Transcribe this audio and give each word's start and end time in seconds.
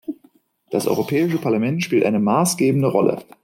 Das 0.71 0.87
Europäische 0.87 1.37
Parlament 1.37 1.83
spielt 1.83 2.05
eine 2.05 2.19
maßgebende 2.19 2.87
Rolle. 2.87 3.23